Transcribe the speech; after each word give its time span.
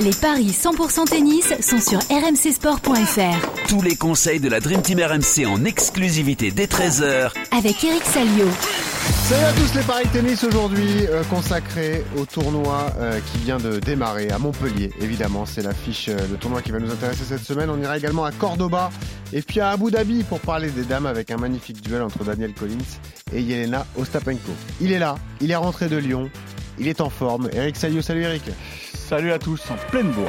Les 0.00 0.10
paris 0.12 0.50
100% 0.50 1.08
tennis 1.08 1.52
sont 1.60 1.80
sur 1.80 1.98
rmcsport.fr. 1.98 3.66
Tous 3.66 3.82
les 3.82 3.96
conseils 3.96 4.38
de 4.38 4.48
la 4.48 4.60
Dream 4.60 4.80
Team 4.80 5.00
RMC 5.00 5.44
en 5.44 5.64
exclusivité 5.64 6.52
dès 6.52 6.66
13h 6.66 7.32
Avec 7.50 7.82
Eric 7.82 8.04
Salio. 8.04 8.46
Salut 9.24 9.44
à 9.44 9.52
tous 9.54 9.74
les 9.74 9.82
paris 9.82 10.06
tennis 10.12 10.44
aujourd'hui 10.44 11.04
euh, 11.08 11.24
consacré 11.24 12.04
au 12.16 12.26
tournoi 12.26 12.92
euh, 12.98 13.18
qui 13.32 13.38
vient 13.38 13.56
de 13.56 13.80
démarrer 13.80 14.30
à 14.30 14.38
Montpellier. 14.38 14.92
Évidemment, 15.00 15.46
c'est 15.46 15.62
l'affiche, 15.62 16.08
euh, 16.10 16.16
le 16.30 16.36
tournoi 16.36 16.62
qui 16.62 16.70
va 16.70 16.78
nous 16.78 16.92
intéresser 16.92 17.24
cette 17.24 17.42
semaine. 17.42 17.68
On 17.68 17.82
ira 17.82 17.98
également 17.98 18.24
à 18.24 18.30
Cordoba 18.30 18.90
et 19.32 19.42
puis 19.42 19.58
à 19.58 19.70
Abu 19.70 19.90
Dhabi 19.90 20.22
pour 20.22 20.38
parler 20.38 20.70
des 20.70 20.84
dames 20.84 21.06
avec 21.06 21.32
un 21.32 21.38
magnifique 21.38 21.82
duel 21.82 22.02
entre 22.02 22.22
Daniel 22.22 22.52
Collins 22.52 23.00
et 23.32 23.40
Yelena 23.40 23.84
Ostapenko. 23.96 24.52
Il 24.80 24.92
est 24.92 25.00
là, 25.00 25.16
il 25.40 25.50
est 25.50 25.56
rentré 25.56 25.88
de 25.88 25.96
Lyon, 25.96 26.30
il 26.78 26.86
est 26.86 27.00
en 27.00 27.10
forme. 27.10 27.50
Eric 27.52 27.76
Salio, 27.76 28.00
salut 28.00 28.22
Eric. 28.22 28.44
Salut 29.08 29.32
à 29.32 29.38
tous, 29.38 29.70
en 29.70 29.76
pleine 29.90 30.10
bourre. 30.10 30.28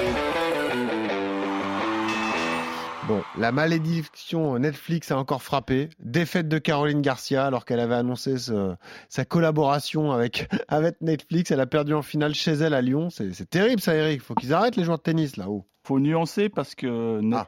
Bon, 3.08 3.22
la 3.38 3.52
malédiction 3.52 4.58
Netflix 4.60 5.12
a 5.12 5.18
encore 5.18 5.42
frappé. 5.42 5.90
Défaite 6.00 6.48
de 6.48 6.58
Caroline 6.60 7.02
Garcia 7.02 7.46
alors 7.46 7.66
qu'elle 7.66 7.80
avait 7.80 7.96
annoncé 7.96 8.38
ce- 8.38 8.76
sa 9.10 9.26
collaboration 9.26 10.12
avec, 10.12 10.48
avec 10.68 11.02
Netflix. 11.02 11.52
Elle 11.52 11.60
a 11.60 11.66
perdu 11.66 11.94
en 11.94 12.02
finale 12.04 12.34
chez 12.36 12.52
elle 12.54 12.74
à 12.74 12.82
Lyon. 12.82 13.10
C'est 13.10 13.50
terrible 13.50 13.82
ça, 13.82 13.96
Eric. 13.96 14.22
Faut 14.22 14.36
qu'ils 14.36 14.54
arrêtent 14.54 14.76
les 14.76 14.84
joueurs 14.84 14.98
de 15.00 15.04
tennis 15.04 15.38
là-haut. 15.38 15.66
Faut 15.84 16.00
nuancer 16.00 16.50
parce 16.50 16.76
que 16.76 17.20
Net- 17.22 17.48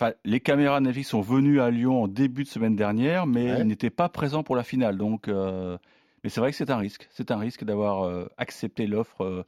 Ah. 0.00 0.12
les 0.24 0.40
caméras 0.40 0.80
Netflix 0.80 1.10
sont 1.10 1.20
venues 1.20 1.60
à 1.60 1.70
Lyon 1.70 2.02
en 2.04 2.08
début 2.08 2.42
de 2.44 2.48
semaine 2.48 2.74
dernière, 2.76 3.26
mais 3.26 3.52
Ouais. 3.52 3.60
ils 3.60 3.66
n'étaient 3.66 3.90
pas 3.90 4.08
présents 4.08 4.42
pour 4.42 4.56
la 4.56 4.64
finale. 4.64 4.96
Donc, 4.96 5.28
euh, 5.28 5.76
mais 6.24 6.30
c'est 6.30 6.40
vrai 6.40 6.50
que 6.50 6.56
c'est 6.56 6.70
un 6.70 6.76
risque. 6.78 7.08
C'est 7.12 7.30
un 7.30 7.38
risque 7.38 7.64
d'avoir 7.64 8.04
euh, 8.04 8.26
accepté 8.38 8.86
l'offre 8.86 9.22
euh, 9.24 9.44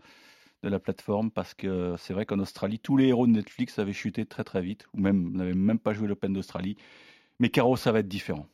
de 0.65 0.71
la 0.71 0.81
plateforme 0.81 1.31
parce 1.31 1.55
que 1.55 1.95
c'est 1.99 2.13
vrai 2.13 2.27
qu'en 2.27 2.39
Australie, 2.41 2.81
tous 2.81 2.97
les 2.97 3.09
héros 3.09 3.27
de 3.27 3.33
Netflix 3.33 3.79
avaient 3.79 3.93
chuté 3.93 4.27
très 4.27 4.45
très 4.45 4.63
vite, 4.63 4.87
ou 4.95 5.01
même 5.01 5.31
n'avaient 5.33 5.55
même 5.55 5.79
pas 5.79 5.93
joué 5.93 6.09
l'Open 6.09 6.33
d'Australie. 6.33 6.77
Mais 7.39 7.51
Caro, 7.51 7.77
ça 7.77 7.93
va 7.93 8.01
être 8.01 8.09
différent. 8.09 8.49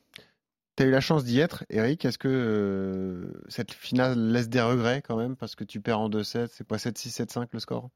T'as 0.77 0.87
eu 0.87 0.91
la 0.91 1.01
chance 1.01 1.25
d'y 1.25 1.41
être, 1.41 1.65
Eric. 1.69 2.05
Est-ce 2.05 2.19
que 2.19 2.29
euh, 2.29 3.43
cette 3.49 3.73
finale 3.73 4.33
laisse 4.33 4.49
des 4.49 4.61
regrets 4.61 5.03
quand 5.03 5.17
même? 5.17 5.37
Parce 5.37 5.55
que 5.55 5.65
tu 5.65 5.81
perds 5.81 6.01
en 6.01 6.09
2-7 6.09 6.49
C'est 6.53 6.67
pas 6.67 6.77
7-6, 6.77 7.23
7-5 7.23 7.49
le 7.53 7.61
score? 7.61 7.91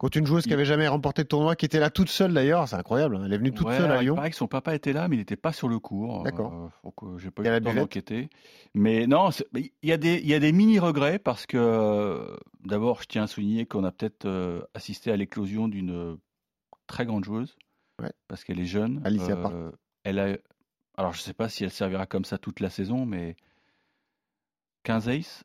Contre 0.00 0.16
une 0.16 0.24
joueuse 0.24 0.44
qui 0.44 0.54
avait 0.54 0.64
jamais 0.64 0.88
remporté 0.88 1.24
de 1.24 1.28
tournoi, 1.28 1.56
qui 1.56 1.66
était 1.66 1.78
là 1.78 1.90
toute 1.90 2.08
seule 2.08 2.32
d'ailleurs, 2.32 2.66
c'est 2.66 2.74
incroyable. 2.76 3.16
hein. 3.16 3.22
Elle 3.26 3.34
est 3.34 3.36
venue 3.36 3.52
toute 3.52 3.66
Ouais, 3.66 3.76
seule 3.76 3.84
à 3.84 3.88
alors, 3.90 4.02
Il 4.02 4.06
Lyon. 4.06 4.14
paraît 4.14 4.30
que 4.30 4.36
son 4.36 4.48
papa 4.48 4.74
était 4.74 4.94
là, 4.94 5.08
mais 5.08 5.16
il 5.16 5.18
n'était 5.18 5.36
pas 5.36 5.52
sur 5.52 5.68
le 5.68 5.78
cours. 5.78 6.22
D'accord. 6.22 6.54
Euh, 6.54 6.68
donc, 6.84 6.94
euh, 7.02 7.18
j'ai 7.18 7.30
pas 7.30 7.42
eu 7.42 7.44
le 7.44 7.50
temps 7.60 7.68
buvette 7.70 7.74
d'enquêter. 7.82 8.30
Mais 8.72 9.06
non, 9.06 9.28
il 9.54 9.70
y 9.82 9.92
a 9.92 9.98
des, 9.98 10.14
il 10.14 10.26
y 10.26 10.32
a 10.32 10.38
des 10.38 10.52
mini 10.52 10.78
regrets 10.78 11.18
parce 11.18 11.44
que 11.44 11.58
euh, 11.58 12.34
d'abord, 12.64 13.02
je 13.02 13.08
tiens 13.08 13.24
à 13.24 13.26
souligner 13.26 13.66
qu'on 13.66 13.84
a 13.84 13.92
peut-être 13.92 14.24
euh, 14.24 14.62
assisté 14.72 15.12
à 15.12 15.16
l'éclosion 15.18 15.68
d'une 15.68 16.16
très 16.86 17.04
grande 17.04 17.24
joueuse 17.24 17.54
Ouais. 18.00 18.10
parce 18.26 18.42
qu'elle 18.44 18.58
est 18.58 18.64
jeune. 18.64 19.02
Alicia 19.04 19.36
Park. 19.36 19.52
Euh, 19.54 19.70
elle 20.04 20.18
a, 20.18 20.38
alors 20.96 21.12
je 21.12 21.20
sais 21.20 21.34
pas 21.34 21.50
si 21.50 21.62
elle 21.64 21.70
servira 21.70 22.06
comme 22.06 22.24
ça 22.24 22.38
toute 22.38 22.60
la 22.60 22.70
saison, 22.70 23.04
mais 23.04 23.36
15 24.84 25.08
aces, 25.10 25.44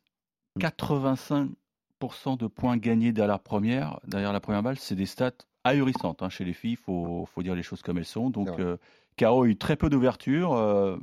Mm. 0.56 0.60
85% 0.60 1.52
de 2.00 2.46
points 2.46 2.76
gagnés 2.76 3.12
derrière 3.12 3.32
la 3.32 3.38
première, 3.38 4.00
derrière 4.06 4.32
la 4.32 4.40
première 4.40 4.62
balle, 4.62 4.78
c'est 4.78 4.94
des 4.94 5.06
stats 5.06 5.32
ahurissantes 5.64 6.22
hein, 6.22 6.28
chez 6.28 6.44
les 6.44 6.52
filles. 6.52 6.76
Faut, 6.76 7.26
faut 7.26 7.42
dire 7.42 7.54
les 7.54 7.62
choses 7.62 7.82
comme 7.82 7.98
elles 7.98 8.04
sont. 8.04 8.30
Donc, 8.30 8.48
euh, 8.60 8.76
Caro 9.16 9.42
a 9.44 9.46
eu 9.48 9.56
très 9.56 9.76
peu 9.76 9.88
d'ouverture. 9.90 10.52
euh, 10.54 10.96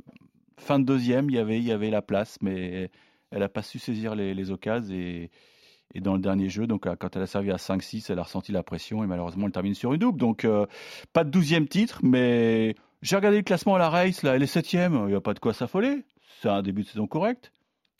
fin 0.58 0.78
de 0.78 0.84
deuxième, 0.84 1.28
il 1.30 1.36
y 1.36 1.38
avait, 1.38 1.58
il 1.58 1.64
y 1.64 1.72
avait 1.72 1.90
la 1.90 2.00
place, 2.02 2.38
mais 2.40 2.90
elle 3.30 3.40
n'a 3.40 3.48
pas 3.48 3.62
su 3.62 3.78
saisir 3.78 4.14
les, 4.14 4.34
les 4.34 4.50
occasions. 4.50 4.94
Et, 4.94 5.30
et 5.94 6.00
dans 6.00 6.14
le 6.14 6.20
dernier 6.20 6.48
jeu, 6.48 6.66
donc 6.66 6.86
euh, 6.86 6.96
quand 6.98 7.14
elle 7.16 7.22
a 7.22 7.26
servi 7.26 7.50
à 7.50 7.56
5-6, 7.56 8.10
elle 8.10 8.18
a 8.18 8.22
ressenti 8.22 8.52
la 8.52 8.62
pression 8.62 9.04
et 9.04 9.06
malheureusement, 9.06 9.46
elle 9.46 9.52
termine 9.52 9.74
sur 9.74 9.92
une 9.92 9.98
double. 10.00 10.18
Donc, 10.18 10.44
euh, 10.44 10.66
pas 11.12 11.24
de 11.24 11.30
douzième 11.30 11.68
titre, 11.68 12.00
mais 12.02 12.74
j'ai 13.02 13.16
regardé 13.16 13.38
le 13.38 13.42
classement 13.42 13.74
à 13.74 13.78
la 13.78 13.90
race. 13.90 14.22
Là, 14.22 14.36
elle 14.36 14.42
est 14.42 14.46
septième. 14.46 14.94
Il 15.04 15.06
n'y 15.08 15.14
a 15.14 15.20
pas 15.20 15.34
de 15.34 15.40
quoi 15.40 15.52
s'affoler. 15.52 16.04
C'est 16.40 16.48
un 16.48 16.62
début 16.62 16.82
de 16.82 16.88
saison 16.88 17.06
correct. 17.06 17.52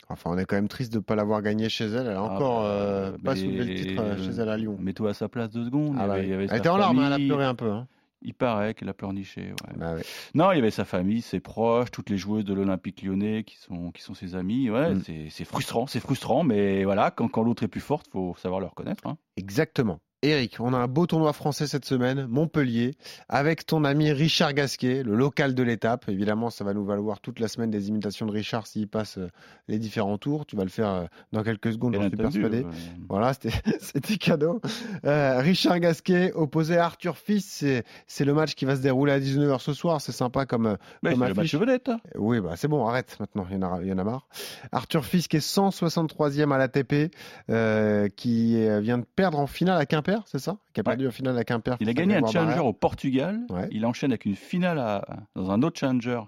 Enfin, 0.09 0.29
on 0.33 0.37
est 0.37 0.45
quand 0.45 0.55
même 0.55 0.67
triste 0.67 0.91
de 0.93 0.97
ne 0.97 1.03
pas 1.03 1.15
l'avoir 1.15 1.41
gagné 1.41 1.67
chez 1.69 1.85
elle. 1.85 2.07
Elle 2.07 2.17
a 2.17 2.21
encore 2.23 2.61
Ah, 2.61 2.67
euh, 2.69 3.11
bah, 3.11 3.17
pas 3.23 3.33
mais- 3.33 3.39
soulevé 3.39 3.63
le 3.65 3.75
titre 3.75 4.01
euh, 4.03 4.17
chez 4.17 4.39
elle 4.39 4.49
à 4.49 4.57
Lyon. 4.57 4.77
Mets-toi 4.79 5.09
à 5.09 5.13
sa 5.13 5.27
place 5.29 5.49
deux 5.49 5.65
secondes. 5.65 5.95
Ah 5.99 6.05
Il 6.05 6.07
y 6.07 6.11
avait- 6.11 6.19
oui. 6.19 6.25
il 6.25 6.29
y 6.29 6.33
avait 6.33 6.45
elle 6.51 6.57
était 6.57 6.69
en 6.69 6.77
larmes, 6.77 6.99
hein, 6.99 7.07
elle 7.07 7.13
a 7.23 7.25
pleuré 7.25 7.45
un 7.45 7.55
peu. 7.55 7.71
hein. 7.71 7.87
Il 8.21 8.33
paraît 8.33 8.73
qu'elle 8.73 8.89
a 8.89 8.93
pleurniché. 8.95 9.41
ouais. 9.49 9.73
Bah 9.77 9.93
ouais. 9.95 10.01
Non, 10.33 10.51
il 10.51 10.55
y 10.55 10.59
avait 10.59 10.71
sa 10.71 10.85
famille, 10.85 11.21
ses 11.21 11.39
proches, 11.39 11.91
toutes 11.91 12.09
les 12.09 12.17
joueuses 12.17 12.43
de 12.45 12.53
l'Olympique 12.55 13.03
lyonnais 13.03 13.43
qui 13.43 13.57
sont, 13.57 13.91
qui 13.91 14.01
sont 14.01 14.15
ses 14.15 14.35
amis. 14.35 14.69
Ouais, 14.71 14.95
Mm. 14.95 15.01
c'est- 15.03 15.27
c'est 15.29 15.45
frustrant, 15.45 15.85
c'est 15.85 15.99
frustrant, 15.99 16.43
mais 16.43 16.83
voilà, 16.85 17.11
quand, 17.11 17.27
quand 17.27 17.43
l'autre 17.43 17.61
est 17.63 17.67
plus 17.67 17.81
forte, 17.81 18.07
faut 18.11 18.33
savoir 18.39 18.59
le 18.61 18.65
reconnaître. 18.67 19.05
hein. 19.05 19.17
Exactement. 19.37 19.99
Eric, 20.27 20.57
on 20.59 20.73
a 20.73 20.77
un 20.77 20.87
beau 20.87 21.05
tournoi 21.05 21.33
français 21.33 21.67
cette 21.67 21.85
semaine, 21.85 22.25
Montpellier, 22.27 22.95
avec 23.29 23.65
ton 23.67 23.83
ami 23.83 24.11
Richard 24.11 24.53
Gasquet, 24.53 25.03
le 25.03 25.15
local 25.15 25.53
de 25.53 25.61
l'étape. 25.61 26.09
Évidemment, 26.09 26.49
ça 26.49 26.63
va 26.63 26.73
nous 26.73 26.83
valoir 26.83 27.19
toute 27.19 27.39
la 27.39 27.47
semaine 27.47 27.69
des 27.69 27.89
imitations 27.89 28.25
de 28.25 28.31
Richard 28.31 28.65
s'il 28.65 28.87
passe 28.87 29.19
euh, 29.19 29.27
les 29.67 29.77
différents 29.77 30.17
tours. 30.17 30.47
Tu 30.47 30.55
vas 30.55 30.63
le 30.63 30.69
faire 30.71 30.87
euh, 30.89 31.03
dans 31.31 31.43
quelques 31.43 31.73
secondes, 31.73 31.93
j'en 31.93 32.01
suis 32.07 32.17
persuadé. 32.39 32.63
euh, 32.65 33.05
Voilà, 33.07 33.33
c'était 33.79 34.17
cadeau. 34.17 34.61
Euh, 35.05 35.39
Richard 35.41 35.79
Gasquet 35.79 36.31
opposé 36.33 36.77
à 36.77 36.85
Arthur 36.85 37.17
Fils, 37.17 37.63
c'est 38.07 38.25
le 38.25 38.33
match 38.33 38.55
qui 38.55 38.65
va 38.65 38.75
se 38.75 38.81
dérouler 38.81 39.11
à 39.11 39.19
19h 39.19 39.59
ce 39.59 39.73
soir. 39.73 40.01
C'est 40.01 40.11
sympa 40.11 40.47
comme, 40.47 40.77
mais 41.03 41.11
comme 41.11 41.19
le 41.27 41.33
match 41.35 41.53
vedette. 41.59 41.89
hein. 41.89 41.99
Oui, 42.15 42.39
bah 42.39 42.53
c'est 42.55 42.67
bon, 42.67 42.87
arrête 42.87 43.15
maintenant, 43.19 43.45
il 43.51 43.57
y 43.57 43.63
en 43.63 43.73
a, 43.73 43.79
il 43.83 43.87
y 43.89 43.93
en 43.93 43.97
a 43.99 44.03
marre. 44.03 44.27
Arthur 44.71 45.05
Fils 45.05 45.27
qui 45.27 45.37
est 45.37 45.47
163e 45.47 46.51
à 46.51 46.57
l'ATP, 46.57 47.13
euh, 47.51 48.07
qui 48.15 48.55
vient 48.81 48.97
de 48.97 49.05
perdre 49.15 49.39
en 49.39 49.45
finale 49.47 49.79
à 49.79 49.85
Quimper, 49.85 50.14
c'est 50.25 50.39
ça? 50.39 50.57
Qui 50.73 50.79
a 50.79 50.83
perdu 50.83 51.07
en 51.07 51.11
finale 51.11 51.37
à 51.37 51.43
Quimper. 51.43 51.75
Il 51.79 51.89
a 51.89 51.93
gagné 51.93 52.15
un 52.15 52.25
challenger 52.25 52.59
au 52.59 52.73
Portugal. 52.73 53.41
Il 53.71 53.85
enchaîne 53.85 54.11
avec 54.11 54.25
une 54.25 54.35
finale 54.35 54.79
à- 54.79 55.05
dans 55.35 55.51
un 55.51 55.61
autre 55.63 55.79
challenger 55.79 56.21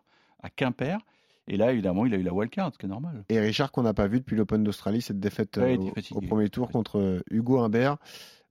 à 0.43 0.49
Quimper. 0.49 0.97
Et 1.49 1.55
là, 1.55 1.71
évidemment, 1.71 2.05
il 2.05 2.13
a 2.13 2.17
eu 2.17 2.23
la 2.23 2.33
wildcard, 2.33 2.73
ce 2.73 2.77
qui 2.77 2.85
est 2.87 2.89
normal. 2.89 3.23
Et 3.29 3.39
Richard 3.39 3.71
qu'on 3.71 3.83
n'a 3.83 3.93
pas 3.93 4.07
vu 4.07 4.19
depuis 4.19 4.35
l'Open 4.35 4.63
d'Australie, 4.65 5.01
cette 5.01 5.19
défaite 5.19 5.55
Ouais, 5.57 5.77
euh, 5.77 5.81
au, 5.81 5.93
fatigué. 5.93 6.17
au 6.17 6.21
premier 6.27 6.49
tour 6.49 6.69
contre 6.69 6.99
euh, 6.99 7.21
Hugo 7.31 7.59
Humbert. 7.59 7.95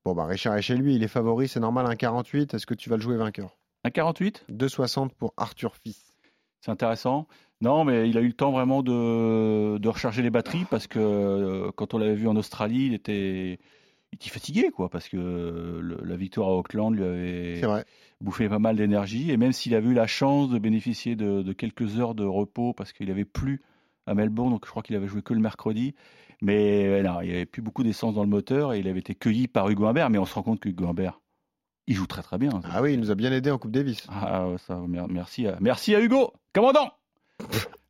Bon, 0.04 0.14
bah 0.14 0.24
Richard 0.24 0.56
est 0.56 0.62
chez 0.62 0.76
lui, 0.76 0.94
il 0.94 1.02
est 1.02 1.08
favori, 1.08 1.47
c'est 1.48 1.60
normal, 1.60 1.84
un 1.86 1.94
48. 1.97 2.54
Est-ce 2.54 2.64
que 2.64 2.72
tu 2.74 2.88
vas 2.88 2.97
le 2.97 3.03
jouer 3.03 3.16
vainqueur? 3.18 3.56
Un 3.84 3.91
48 3.91 4.47
2,60 4.50 5.10
pour 5.10 5.34
Arthur 5.36 5.74
Fils. 5.76 6.16
C'est 6.62 6.70
intéressant. 6.70 7.26
Non, 7.60 7.84
mais 7.84 8.08
il 8.08 8.16
a 8.16 8.20
eu 8.22 8.28
le 8.28 8.32
temps 8.32 8.50
vraiment 8.53 8.82
de, 8.82 9.78
de 9.78 9.88
recharger 9.88 10.22
les 10.22 10.30
batteries 10.30 10.64
parce 10.70 10.86
que 10.86 10.98
euh, 10.98 11.70
quand 11.76 11.92
on 11.94 11.98
l'avait 11.98 12.14
vu 12.14 12.28
en 12.28 12.36
Australie, 12.36 12.86
il 12.86 12.94
était, 12.94 13.58
était 14.16 14.31
fatigué, 14.31 14.71
quoi, 14.75 14.88
parce 14.88 15.09
que 15.09 15.16
le- 15.16 16.00
la 16.04 16.16
victoire 16.16 16.49
à 16.49 16.56
Auckland 16.56 16.94
lui 16.94 17.04
avait 17.04 17.60
bouffé 18.21 18.49
pas 18.49 18.59
mal 18.59 18.77
d'énergie. 18.77 19.31
Et 19.31 19.37
même 19.37 19.53
s'il 19.53 19.75
avait 19.75 19.88
eu 19.88 19.94
la 19.94 20.06
chance 20.06 20.50
de 20.50 20.59
bénéficier 20.59 21.16
de, 21.16 21.43
de 21.43 21.53
quelques 21.53 21.99
heures 22.00 22.15
de 22.15 22.25
repos 22.25 22.72
parce 22.72 22.93
qu'il 22.93 23.10
avait 23.10 23.25
plu 23.25 23.62
à 24.06 24.15
Melbourne, 24.15 24.50
donc 24.50 24.65
je 24.66 24.71
crois 24.71 24.82
qu'il 24.82 24.97
avait 24.97 25.06
joué 25.09 25.22
que 25.22 25.34
le 25.34 25.41
mercredi. 25.41 25.94
Mais 26.43 27.03
non, 27.03 27.21
il 27.22 27.28
n'y 27.28 27.34
avait 27.34 27.47
plus 27.47 27.62
beaucoup 27.62 27.82
d'essence 27.82 28.15
dans 28.15 28.22
le 28.22 28.28
moteur 28.28 28.72
et 28.75 28.78
il 28.81 28.88
avait 28.88 29.00
été 29.00 29.15
cueilli 29.15 29.49
par 29.49 29.69
Hugo 29.71 29.87
Humbert. 29.87 30.10
Mais 30.10 30.19
on 30.19 30.27
se 30.27 30.34
rend 30.34 30.43
compte 30.43 30.60
que 30.60 30.69
Hugo 30.69 30.87
Humbert, 30.87 31.21
il 31.87 31.94
joue 31.94 32.06
très 32.06 32.22
très 32.22 32.37
bien. 32.38 32.60
Ah 32.71 32.83
oui, 32.83 32.94
il 32.94 33.00
nous 33.00 33.10
a 33.10 33.15
bien 33.15 33.33
aidé 33.33 33.50
en 33.50 33.59
Coupe 33.59 33.71
Davis. 33.72 34.06
Ah, 34.10 34.47
ça, 34.66 34.77
mer- 34.87 35.09
merci, 35.09 35.47
à, 35.47 35.56
merci 35.60 35.94
à 35.94 36.00
Hugo, 36.00 36.33
commandant 36.53 36.91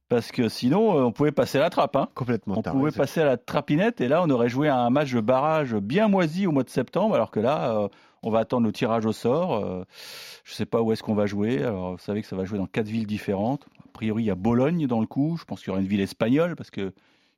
Parce 0.09 0.31
que 0.31 0.49
sinon, 0.49 0.97
euh, 0.97 1.03
on 1.03 1.13
pouvait 1.13 1.33
passer 1.33 1.59
à 1.59 1.63
la 1.63 1.71
trappe. 1.71 1.97
Hein. 1.97 2.09
Complètement. 2.15 2.55
On 2.59 2.63
pouvait 2.63 2.85
raison. 2.85 2.97
passer 2.97 3.21
à 3.21 3.25
la 3.25 3.37
trapinette 3.37 4.01
et 4.01 4.09
là, 4.09 4.23
on 4.23 4.31
aurait 4.31 4.49
joué 4.49 4.69
à 4.69 4.79
un 4.79 4.91
match 4.91 5.13
de 5.13 5.21
barrage 5.21 5.75
bien 5.75 6.07
moisi 6.09 6.47
au 6.47 6.53
mois 6.53 6.63
de 6.63 6.71
septembre, 6.71 7.15
alors 7.17 7.31
que 7.33 7.41
là, 7.41 7.73
euh, 7.73 7.89
on 8.23 8.31
va 8.31 8.41
attendre 8.41 8.67
le 8.67 8.73
tirage 8.73 9.05
au 9.05 9.13
sort. 9.13 9.55
euh, 9.55 9.85
je 10.45 10.53
ne 10.53 10.55
sais 10.55 10.67
pas 10.67 10.81
où 10.81 10.93
est-ce 10.93 11.03
qu'on 11.03 11.15
va 11.15 11.27
jouer. 11.27 11.63
Alors, 11.63 11.93
vous 11.93 11.99
savez 11.99 12.23
que 12.23 12.29
ça 12.29 12.37
va 12.37 12.45
jouer 12.45 12.59
dans 12.59 12.67
quatre 12.67 12.87
villes 12.87 13.07
différentes. 13.07 13.67
A 13.85 13.89
priori, 13.93 14.23
il 14.23 14.27
y 14.27 14.31
a 14.31 14.37
Bologne 14.37 14.87
dans 14.87 15.01
le 15.01 15.07
coup. 15.07 15.37
Je 15.39 15.45
pense 15.45 15.61
qu'il 15.61 15.69
y 15.69 15.71
aura 15.73 15.81
une 15.81 15.89
ville 15.89 16.01
espagnole 16.01 16.55
parce 16.55 16.71
que 16.71 16.93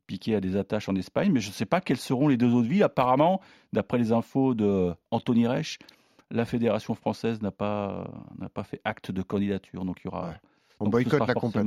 Piquet 0.07 0.35
a 0.35 0.41
des 0.41 0.57
attaches 0.57 0.89
en 0.89 0.97
Espagne, 0.97 1.31
mais 1.33 1.41
je 1.41 1.49
ne 1.49 1.53
sais 1.53 1.67
pas 1.67 1.81
quelles 1.81 1.99
seront 1.99 2.29
les 2.29 2.37
deux 2.37 2.53
autres 2.53 2.69
villes. 2.69 2.83
Apparemment, 2.83 3.41
d'après 3.73 3.99
les 3.99 4.13
infos 4.13 4.55
de 4.55 4.93
Anthony 5.11 5.47
Reich, 5.47 5.79
la 6.31 6.45
fédération 6.45 6.95
française 6.95 7.41
n'a 7.41 7.51
pas 7.51 8.11
n'a 8.39 8.49
pas 8.49 8.65
fait 8.65 8.81
acte 8.85 9.11
de 9.11 9.23
candidature, 9.23 9.85
donc 9.85 10.01
il 10.05 10.07
y 10.07 10.09
aura. 10.09 10.29
Ouais. 10.29 10.35
On 10.81 10.89
boycotte 10.89 11.27
la 11.27 11.35
compète. 11.35 11.65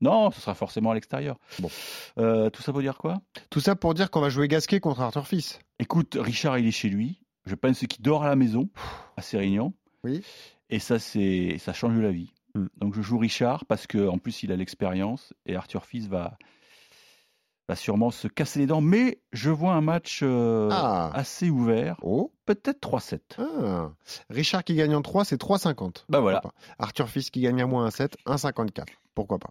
Non, 0.00 0.30
ce 0.30 0.40
sera 0.40 0.54
forcément 0.54 0.90
à 0.90 0.94
l'extérieur. 0.94 1.38
Bon. 1.58 1.70
Euh, 2.18 2.50
tout 2.50 2.62
ça 2.62 2.72
pour 2.72 2.80
dire 2.80 2.96
quoi? 2.96 3.20
Tout 3.50 3.60
ça 3.60 3.76
pour 3.76 3.94
dire 3.94 4.10
qu'on 4.10 4.20
va 4.20 4.30
jouer 4.30 4.48
Gasquet 4.48 4.80
contre 4.80 5.00
Arthur 5.00 5.26
Fils. 5.26 5.58
Écoute, 5.78 6.16
Richard, 6.18 6.58
il 6.58 6.66
est 6.66 6.72
chez 6.72 6.88
lui. 6.88 7.20
Je 7.46 7.54
pense 7.54 7.80
qu'il 7.80 8.02
dort 8.02 8.24
à 8.24 8.28
la 8.28 8.36
maison, 8.36 8.68
à 9.16 9.22
Sérignan. 9.22 9.72
Oui. 10.04 10.22
Et 10.68 10.78
ça, 10.78 10.98
c'est, 10.98 11.56
ça 11.58 11.72
change 11.72 11.98
la 11.98 12.12
vie. 12.12 12.32
Hmm. 12.54 12.66
Donc 12.76 12.94
je 12.94 13.02
joue 13.02 13.18
Richard 13.18 13.64
parce 13.66 13.86
que 13.86 14.08
en 14.08 14.18
plus 14.18 14.42
il 14.42 14.50
a 14.50 14.56
l'expérience 14.56 15.32
et 15.46 15.54
Arthur 15.54 15.84
Fils 15.84 16.08
va 16.08 16.36
va 17.70 17.76
sûrement 17.76 18.10
se 18.10 18.26
casser 18.28 18.58
les 18.60 18.66
dents. 18.66 18.80
Mais 18.80 19.20
je 19.32 19.50
vois 19.50 19.72
un 19.74 19.80
match 19.80 20.20
euh, 20.22 20.68
Ah. 20.72 21.10
assez 21.14 21.50
ouvert, 21.50 21.96
Oh. 22.02 22.32
peut-être 22.46 22.80
3-7. 22.80 23.20
Ah. 23.38 23.90
Richard 24.28 24.64
qui 24.64 24.74
gagne 24.74 24.94
en 24.94 25.02
3, 25.02 25.24
c'est 25.24 25.36
3,50. 25.40 26.04
Bah 26.08 26.18
voilà. 26.20 26.42
Arthur 26.80 27.08
Fils 27.08 27.30
qui 27.30 27.40
gagne 27.40 27.62
à 27.62 27.66
moins 27.66 27.86
1,7, 27.88 28.14
1,54. 28.26 28.86
Pourquoi 29.14 29.38
pas. 29.38 29.50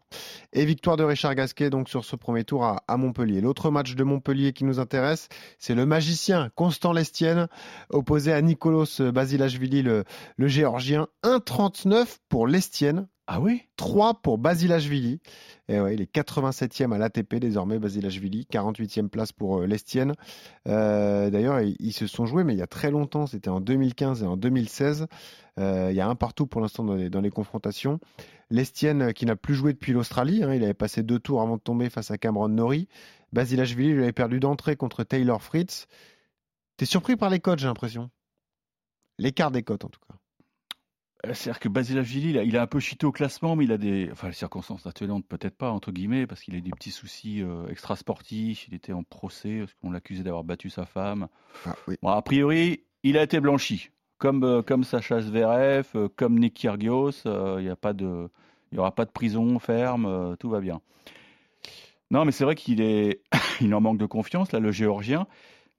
Et 0.54 0.66
victoire 0.66 0.98
de 0.98 1.04
Richard 1.04 1.36
Gasquet 1.36 1.70
donc 1.70 1.90
sur 1.90 2.04
ce 2.06 2.16
premier 2.16 2.44
tour 2.44 2.64
à, 2.66 2.82
à 2.88 2.98
Montpellier. 2.98 3.40
L'autre 3.42 3.70
match 3.72 3.94
de 3.96 4.04
Montpellier 4.04 4.52
qui 4.54 4.64
nous 4.66 4.80
intéresse, 4.80 5.28
c'est 5.60 5.76
le 5.76 5.86
magicien 5.86 6.50
Constant 6.56 6.92
Lestienne 6.94 7.48
opposé 7.90 8.34
à 8.34 8.42
Nicolas 8.42 8.86
Basilashvili, 9.14 9.82
le, 9.84 10.04
le 10.38 10.48
géorgien. 10.48 11.08
1,39 11.24 12.18
pour 12.30 12.48
Lestienne. 12.48 13.08
Ah 13.32 13.40
oui 13.40 13.62
3 13.76 14.24
pour 14.24 14.40
Basilashvili. 14.40 15.20
Et 15.68 15.80
ouais, 15.80 15.94
il 15.94 16.02
est 16.02 16.12
87e 16.12 16.92
à 16.96 16.98
l'ATP 16.98 17.36
désormais, 17.36 17.78
Basilashvili. 17.78 18.48
48e 18.52 19.08
place 19.08 19.32
pour 19.32 19.60
euh, 19.60 19.68
Lestienne. 19.68 20.16
Euh, 20.68 21.30
D'ailleurs, 21.30 21.62
ils, 21.62 21.94
se 21.94 22.08
sont 22.08 22.26
joués, 22.26 22.44
mais 22.44 22.56
il 22.56 22.58
y 22.58 22.64
a 22.64 22.68
très 22.68 22.90
longtemps. 22.90 23.28
C'était 23.28 23.52
en 23.52 23.62
2015 23.62 24.24
et 24.24 24.26
en 24.26 24.36
2016. 24.36 25.06
Euh, 25.60 25.90
il 25.92 25.96
y 25.96 26.02
a 26.02 26.08
un 26.08 26.16
partout 26.16 26.48
pour 26.48 26.60
l'instant 26.60 26.84
dans 26.84 27.22
les, 27.22 27.30
confrontations. 27.30 28.00
Lestienne 28.50 29.14
qui 29.14 29.28
n'a 29.28 29.36
plus 29.36 29.54
joué 29.54 29.74
depuis 29.74 29.94
l'Australie. 29.94 30.42
hein, 30.44 30.56
il 30.56 30.64
avait 30.64 30.74
passé 30.74 31.04
deux 31.04 31.20
tours 31.20 31.44
avant 31.44 31.58
de 31.58 31.62
tomber 31.62 31.92
face 31.92 32.10
à 32.10 32.18
Cameron 32.18 32.50
Norrie. 32.50 32.88
Basilashvili 33.32 33.94
lui 33.94 34.02
avait 34.02 34.12
perdu 34.12 34.40
d'entrée 34.40 34.76
contre 34.76 35.04
Taylor 35.04 35.44
Fritz. 35.44 35.86
T'es 36.78 36.86
surpris 36.86 37.16
par 37.16 37.30
les 37.30 37.40
cotes, 37.40 37.60
j'ai 37.60 37.68
l'impression? 37.68 38.10
L'écart 39.20 39.52
des 39.52 39.62
cotes, 39.62 39.86
en 39.86 39.90
tout 39.90 40.00
cas. 40.08 40.09
Euh, 41.26 41.34
C'est-à-dire 41.34 41.60
que 41.60 41.70
Basilashvili, 41.70 42.30
il 42.30 42.38
a, 42.38 42.44
il 42.44 42.58
a 42.58 42.62
un 42.62 42.68
peu 42.68 42.80
chité 42.80 43.06
au 43.06 43.12
classement, 43.12 43.56
mais 43.56 43.66
il 43.66 43.72
a 43.72 43.78
des. 43.78 44.10
Enfin, 44.12 44.28
les 44.28 44.34
circonstances 44.34 44.86
atténuantes, 44.86 45.26
peut-être 45.26 45.56
pas, 45.56 45.72
entre 45.72 45.92
guillemets, 45.92 46.28
parce 46.28 46.42
qu'il 46.42 46.56
a 46.56 46.60
des 46.62 46.72
petits 46.72 46.92
soucis 46.92 47.42
euh, 47.42 47.68
extrasportifs. 47.68 48.68
Il 48.68 48.74
était 48.74 48.94
en 48.94 49.04
procès, 49.04 49.60
parce 49.60 49.74
qu'on 49.82 49.92
l'accusait 49.92 50.24
d'avoir 50.24 50.44
battu 50.44 50.70
sa 50.70 50.86
femme. 50.86 51.28
Ah, 51.66 51.76
oui. 51.88 51.96
Bon, 52.02 52.10
a 52.10 52.22
priori, 52.22 52.84
il 53.04 53.18
a 53.18 53.24
été 53.24 53.40
blanchi. 53.40 53.90
Comme, 54.18 54.44
euh, 54.44 54.62
comme 54.62 54.84
Sacha 54.84 55.22
Zverev, 55.22 55.88
euh, 55.96 56.10
comme 56.16 56.40
Nick 56.40 56.54
Kyrgios, 56.54 57.24
il 57.26 57.64
n'y 57.64 57.70
a 57.70 57.76
pas 57.76 57.94
de. 57.94 58.30
Il 58.72 58.76
n'y 58.76 58.80
aura 58.80 58.94
pas 58.94 59.06
de 59.06 59.10
prison 59.10 59.58
ferme, 59.58 60.38
tout 60.40 60.48
va 60.48 60.60
bien. 60.60 60.80
Non, 62.12 62.24
mais 62.24 62.32
c'est 62.32 62.44
vrai 62.44 62.54
qu'il 62.54 62.82
est, 62.82 63.22
il 63.62 63.74
en 63.74 63.82
manque 63.82 63.98
de 63.98 64.06
confiance, 64.06 64.52
là, 64.52 64.60
le 64.60 64.72
Géorgien. 64.72 65.26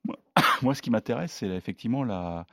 Moi, 0.62 0.74
ce 0.74 0.82
qui 0.82 0.90
m'intéresse, 0.90 1.32
c'est 1.32 1.46
effectivement 1.48 2.02
la, 2.02 2.46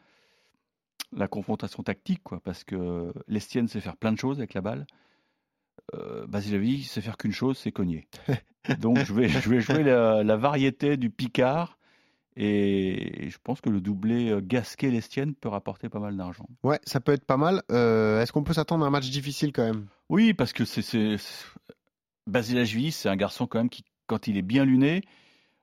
la 1.15 1.27
confrontation 1.27 1.83
tactique, 1.83 2.21
quoi, 2.23 2.39
parce 2.43 2.63
que 2.63 3.13
l'Estienne 3.27 3.67
sait 3.67 3.79
faire 3.81 3.97
plein 3.97 4.11
de 4.11 4.17
choses 4.17 4.37
avec 4.39 4.53
la 4.53 4.61
balle. 4.61 4.85
Euh, 5.95 6.27
Basilevi 6.27 6.83
sait 6.83 7.01
faire 7.01 7.17
qu'une 7.17 7.31
chose, 7.31 7.57
c'est 7.57 7.71
cogner. 7.71 8.07
Donc 8.79 8.97
je 8.99 9.13
vais, 9.13 9.29
je 9.29 9.49
vais 9.49 9.61
jouer 9.61 9.83
la, 9.83 10.23
la 10.23 10.35
variété 10.35 10.97
du 10.97 11.09
Picard 11.09 11.77
et 12.35 13.29
je 13.29 13.37
pense 13.43 13.61
que 13.61 13.69
le 13.69 13.79
doublé 13.79 14.29
euh, 14.29 14.41
Gasquet-Lestienne 14.43 15.33
peut 15.33 15.47
rapporter 15.49 15.87
pas 15.89 15.99
mal 15.99 16.17
d'argent. 16.17 16.47
Ouais, 16.63 16.79
ça 16.83 16.99
peut 16.99 17.13
être 17.13 17.25
pas 17.25 17.37
mal. 17.37 17.63
Euh, 17.71 18.21
Est-ce 18.21 18.31
qu'on 18.33 18.43
peut 18.43 18.53
s'attendre 18.53 18.83
à 18.83 18.87
un 18.87 18.91
match 18.91 19.09
difficile 19.09 19.53
quand 19.53 19.63
même? 19.63 19.87
Oui, 20.09 20.33
parce 20.33 20.51
que 20.53 20.65
c'est- 20.65 21.17
Basilashvili, 22.27 22.91
c'est 22.91 23.09
un 23.09 23.15
garçon 23.15 23.47
quand 23.47 23.59
même 23.59 23.69
qui, 23.69 23.85
quand 24.07 24.27
il 24.27 24.37
est 24.37 24.41
bien 24.41 24.65
luné, 24.65 25.01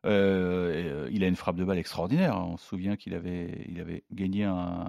euh, 0.06 1.08
il 1.12 1.22
a 1.22 1.28
une 1.28 1.36
frappe 1.36 1.56
de 1.56 1.64
balle 1.64 1.78
extraordinaire. 1.78 2.36
hein. 2.36 2.46
On 2.52 2.56
se 2.56 2.66
souvient 2.66 2.96
qu'il 2.96 3.14
avait, 3.14 3.66
il 3.68 3.80
avait 3.80 4.04
gagné 4.10 4.44
un, 4.44 4.88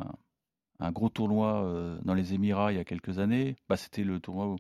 un 0.80 0.92
gros 0.92 1.10
tournoi 1.10 1.64
euh, 1.64 1.98
dans 2.04 2.14
les 2.14 2.34
Émirats 2.34 2.72
il 2.72 2.78
y 2.78 2.82
a 2.82 2.84
quelques 2.86 3.20
années. 3.20 3.56
Bah, 3.70 3.78
c'était 3.78 4.04
le 4.04 4.20
tournoi 4.20 4.56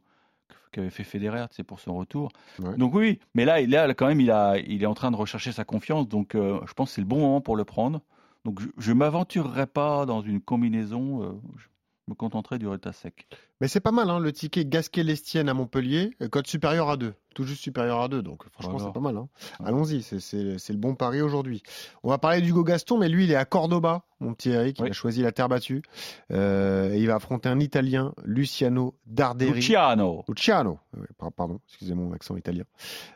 qu'avait 0.72 0.90
fait 0.90 1.04
Federer, 1.04 1.46
c'est 1.52 1.64
pour 1.64 1.80
son 1.80 1.96
retour. 1.96 2.30
Ouais. 2.60 2.76
Donc 2.78 2.94
oui, 2.94 3.20
mais 3.34 3.46
là, 3.46 3.62
là, 3.62 3.94
quand 3.94 4.08
même, 4.08 4.20
il, 4.22 4.32
a, 4.32 4.58
il 4.58 4.84
est 4.84 4.88
en 4.88 4.94
train 4.94 5.12
de 5.12 5.16
rechercher 5.16 5.52
sa 5.52 5.64
confiance. 5.64 6.08
Donc 6.08 6.36
euh, 6.36 6.60
je 6.68 6.74
pense 6.74 6.90
que 6.90 6.96
c'est 6.96 7.02
le 7.02 7.08
bon 7.08 7.20
moment 7.20 7.42
pour 7.42 7.56
le 7.56 7.66
prendre. 7.66 8.02
Donc 8.44 8.60
je 8.78 8.92
ne 8.92 8.98
m'aventurerai 8.98 9.68
pas 9.68 10.06
dans 10.06 10.22
une 10.22 10.42
combinaison. 10.42 11.24
euh, 11.24 11.34
je 11.58 11.66
me 12.08 12.16
contenterai 12.16 12.60
du 12.60 12.68
résultat 12.68 12.94
sec. 12.94 13.28
Mais 13.62 13.68
c'est 13.68 13.80
pas 13.80 13.92
mal, 13.92 14.10
hein, 14.10 14.20
le 14.20 14.32
ticket 14.32 14.66
Gasquet-Lestienne 14.66 15.50
à 15.50 15.54
Montpellier, 15.56 16.12
code 16.30 16.46
supérieur 16.46 16.90
à 16.90 16.98
2, 16.98 17.16
tout 17.36 17.44
juste 17.44 17.62
supérieur 17.62 18.00
à 18.02 18.08
2, 18.08 18.24
donc 18.24 18.44
franchement 18.52 18.80
c'est 18.88 18.94
pas 18.94 19.00
mal. 19.00 19.16
hein. 19.18 19.28
Allons-y, 19.64 20.02
c'est- 20.02 20.70
le 20.70 20.78
bon 20.78 20.96
pari 20.96 21.22
aujourd'hui. 21.22 21.62
On 22.02 22.10
va 22.10 22.18
parler 22.18 22.42
d'Hugo 22.42 22.64
Gaston, 22.64 22.98
mais 22.98 23.10
lui 23.10 23.26
il 23.26 23.32
est 23.32 23.36
à 23.36 23.46
Cordoba, 23.46 24.02
mon 24.20 24.34
petit 24.34 24.50
Eric, 24.50 24.80
il 24.80 24.86
a 24.90 24.94
choisi 24.94 25.22
la 25.22 25.32
terre 25.32 25.50
battue, 25.50 25.84
Euh, 26.32 26.92
et 26.94 26.98
il 27.00 27.06
va 27.08 27.16
affronter 27.16 27.50
un 27.50 27.60
Italien, 27.60 28.14
Luciano 28.24 28.96
Darderi. 29.06 29.52
Luciano. 29.54 30.24
Luciano, 30.28 30.80
par- 31.20 31.32
pardon, 31.32 31.60
excusez 31.68 31.94
mon 31.94 32.12
accent 32.14 32.36
italien. 32.36 32.64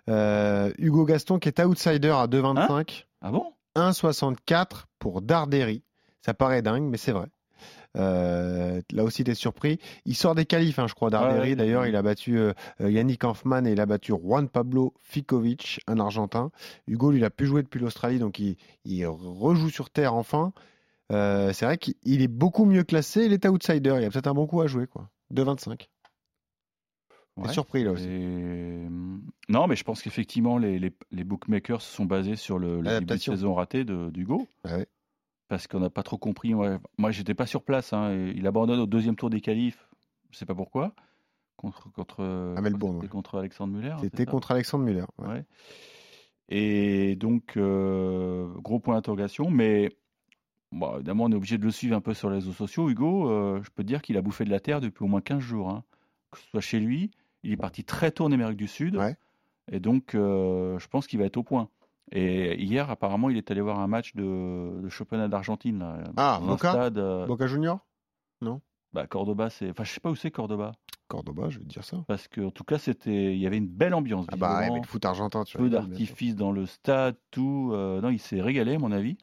Euh, 0.09 0.71
Hugo 0.77 1.05
Gaston 1.05 1.39
qui 1.39 1.47
est 1.49 1.59
outsider 1.61 2.09
à 2.11 2.27
2,25. 2.27 3.07
Ah 3.21 3.31
bon? 3.31 3.45
1,64 3.75 4.87
pour 4.99 5.21
Darderi. 5.21 5.83
Ça 6.21 6.33
paraît 6.33 6.61
dingue, 6.61 6.83
mais 6.83 6.97
c'est 6.97 7.11
vrai. 7.13 7.27
Euh, 7.97 8.81
là 8.91 9.03
aussi, 9.03 9.23
t'es 9.23 9.33
surpris. 9.33 9.79
Il 10.05 10.15
sort 10.15 10.35
des 10.35 10.45
qualifs, 10.45 10.77
hein, 10.79 10.87
je 10.87 10.93
crois. 10.93 11.09
Ouais, 11.09 11.39
ouais. 11.39 11.55
D'ailleurs, 11.55 11.87
il 11.87 11.95
a 11.95 12.01
battu 12.01 12.37
euh, 12.37 12.53
euh, 12.81 12.91
Yannick 12.91 13.23
Hanfmann 13.23 13.65
et 13.65 13.71
il 13.71 13.79
a 13.81 13.85
battu 13.85 14.11
Juan 14.13 14.47
Pablo 14.47 14.93
Ficovich, 15.01 15.79
un 15.87 15.99
Argentin. 15.99 16.51
Hugo, 16.87 17.11
lui, 17.11 17.17
il 17.19 17.23
a 17.25 17.29
pu 17.31 17.45
jouer 17.45 17.63
depuis 17.63 17.79
l'Australie, 17.79 18.19
donc 18.19 18.37
il, 18.39 18.57
il 18.85 19.05
rejoue 19.07 19.69
sur 19.69 19.89
terre 19.89 20.13
enfin. 20.13 20.53
Euh, 21.11 21.51
c'est 21.53 21.65
vrai 21.65 21.77
qu'il 21.79 21.95
il 22.03 22.21
est 22.21 22.27
beaucoup 22.27 22.65
mieux 22.65 22.83
classé. 22.83 23.25
Il 23.25 23.33
est 23.33 23.47
outsider. 23.47 23.95
Il 23.97 24.03
y 24.03 24.05
a 24.05 24.09
peut-être 24.11 24.27
un 24.27 24.35
bon 24.35 24.45
coup 24.45 24.61
à 24.61 24.67
jouer, 24.67 24.85
quoi. 24.85 25.09
2,25. 25.33 25.77
T'es 25.77 25.87
Ouais. 27.47 27.53
surpris, 27.53 27.83
là 27.85 27.91
aussi. 27.93 28.07
Et, 28.07 28.85
Non, 29.47 29.65
mais 29.67 29.75
je 29.77 29.83
pense 29.85 30.01
qu'effectivement, 30.01 30.57
les, 30.57 30.77
les, 30.77 30.91
les 31.11 31.23
bookmakers 31.23 31.81
se 31.81 31.95
sont 31.95 32.03
basés 32.05 32.35
sur 32.35 32.59
le, 32.59 32.81
le 32.81 32.89
début 32.99 33.05
de 33.05 33.17
saison 33.17 33.53
raté 33.53 33.85
de- 33.85 34.09
d'Hugo. 34.09 34.45
Ah 34.65 34.75
ouais. 34.77 34.87
Parce 35.49 35.67
qu'on 35.67 35.79
n'a 35.81 35.89
pas 35.89 36.03
trop 36.03 36.17
compris. 36.17 36.53
Moi, 36.53 36.79
moi 36.97 37.11
j'étais 37.11 37.33
pas 37.33 37.45
sur 37.47 37.63
place. 37.63 37.91
hein, 37.91 38.11
et 38.13 38.33
il 38.35 38.47
abandonne 38.47 38.79
au 38.79 38.85
deuxième 38.85 39.15
tour 39.17 39.29
des 39.29 39.41
qualifs. 39.41 39.89
Je 40.31 40.37
sais 40.37 40.45
pas 40.45 40.55
pourquoi. 40.55 40.93
Contre, 41.57 41.91
contre, 41.91 42.23
À 42.55 42.61
Melbourne, 42.61 42.93
c'était 42.95 43.05
ouais. 43.07 43.09
contre 43.09 43.37
Alexandre 43.39 43.73
Muller. 43.73 43.95
C'était 43.99 44.25
contre 44.25 44.51
Alexandre 44.51 44.85
Muller. 44.85 45.03
ouais. 45.17 45.27
Ouais. 45.27 45.45
Et 46.49 47.15
donc, 47.15 47.57
euh, 47.57 48.47
gros 48.59 48.79
point 48.79 48.95
d'interrogation. 48.95 49.49
Mais 49.49 49.95
bon, 50.71 50.95
évidemment, 50.95 51.25
on 51.25 51.31
est 51.31 51.35
obligé 51.35 51.57
de 51.57 51.63
le 51.65 51.71
suivre 51.71 51.95
un 51.95 52.01
peu 52.01 52.13
sur 52.13 52.29
les 52.29 52.35
réseaux 52.35 52.53
sociaux. 52.53 52.89
Hugo, 52.89 53.29
euh, 53.29 53.59
je 53.63 53.69
peux 53.71 53.83
te 53.83 53.87
dire 53.87 54.01
qu'il 54.01 54.17
a 54.17 54.21
bouffé 54.21 54.45
de 54.45 54.49
la 54.49 54.59
terre 54.59 54.81
depuis 54.81 55.03
au 55.03 55.07
moins 55.07 55.21
15 55.21 55.39
jours. 55.39 55.69
hein. 55.69 55.83
Que 56.31 56.39
ce 56.39 56.45
soit 56.49 56.61
chez 56.61 56.79
lui, 56.79 57.11
il 57.43 57.51
est 57.51 57.57
parti 57.57 57.83
très 57.83 58.11
tôt 58.11 58.23
en 58.25 58.31
Amérique 58.31 58.57
du 58.57 58.67
Sud. 58.67 58.95
Ouais. 58.95 59.15
Et 59.71 59.79
donc, 59.79 60.15
euh, 60.15 60.79
je 60.79 60.87
pense 60.87 61.07
qu'il 61.07 61.19
va 61.19 61.25
être 61.25 61.37
au 61.37 61.43
point. 61.43 61.69
Et 62.11 62.61
hier, 62.61 62.89
apparemment, 62.89 63.29
il 63.29 63.37
est 63.37 63.51
allé 63.51 63.61
voir 63.61 63.79
un 63.79 63.87
match 63.87 64.15
de, 64.15 64.81
de 64.81 64.89
championnat 64.89 65.27
d'Argentine. 65.27 65.85
Ah, 66.17 66.39
Boca 66.41 66.71
stade. 66.71 66.97
euh, 66.97 67.25
Boca 67.27 67.45
Junior? 67.47 67.79
Bah, 68.91 69.05
Cordoba, 69.05 69.51
c'est. 69.51 69.69
Enfin, 69.69 69.83
je 69.83 69.91
sais 69.91 69.99
pas 69.99 70.09
où 70.09 70.15
c'est 70.15 70.31
Cordoba. 70.31 70.71
Cordoba, 71.07 71.49
je 71.49 71.59
vais 71.59 71.65
te 71.65 71.69
dire 71.69 71.83
ça. 71.83 72.03
Parce 72.07 72.27
que, 72.27 72.41
en 72.41 72.49
tout 72.49 72.63
cas, 72.63 72.79
c'était. 72.79 73.35
Il 73.35 73.39
y 73.39 73.45
avait 73.45 73.57
une 73.57 73.67
belle 73.67 73.93
ambiance. 73.93 74.25
Ah 74.31 74.35
bah, 74.35 74.57
avec 74.57 74.81
le 74.81 74.87
foot 74.87 75.05
argentin, 75.05 75.43
tu 75.43 75.57
Feu 75.57 75.63
rigoles, 75.65 75.79
bien 75.81 75.87
sûr. 75.89 75.89
d'artifice 75.91 76.35
dans 76.35 76.51
le 76.51 76.65
stade, 76.65 77.15
tout. 77.29 77.69
euh, 77.73 78.01
non, 78.01 78.09
il 78.09 78.17
s'est 78.19 78.41
régalé, 78.41 78.75
à 78.75 78.79
mon 78.79 78.91
avis. 78.91 79.17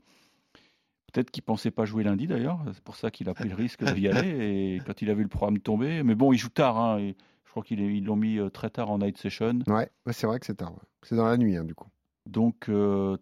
Peut-être 1.13 1.31
qu'il 1.33 1.43
pensait 1.43 1.71
pas 1.73 1.85
jouer 1.85 2.05
lundi 2.05 2.27
d'ailleurs. 2.29 2.61
C'est 2.73 2.83
pour 2.85 2.95
ça 2.97 3.11
qu'il 3.11 3.29
a 3.29 3.35
pris 3.35 3.49
le 3.49 3.55
risque 3.57 3.83
d'y 3.95 4.07
aller. 4.09 4.29
Et 4.77 4.81
quand 4.87 5.03
il 5.03 5.11
a 5.11 5.15
vu 5.15 5.23
le 5.25 5.29
programme 5.29 5.59
tomber, 5.59 6.03
mais 6.05 6.15
bon, 6.15 6.33
il 6.33 6.39
joue 6.39 6.49
tard. 6.51 6.79
hein, 6.79 6.99
et 6.99 7.17
je 7.45 7.51
crois 7.51 7.65
qu'ils 7.65 7.81
ils 7.81 8.05
l'ont 8.05 8.17
mis 8.17 8.39
euh, 8.39 8.51
très 8.51 8.71
tard 8.71 8.91
en 8.91 8.99
night 8.99 9.17
session. 9.19 9.59
Ouais, 9.67 9.91
ouais, 10.07 10.13
c'est 10.13 10.27
vrai 10.29 10.39
que 10.39 10.47
c'est 10.47 10.57
tard. 10.57 10.73
ouais. 10.75 10.79
C'est 11.03 11.17
dans 11.17 11.27
la 11.27 11.37
nuit, 11.39 11.57
hein, 11.57 11.65
du 11.65 11.75
coup. 11.75 11.89
Donc, 12.27 12.65
tu 12.67 12.73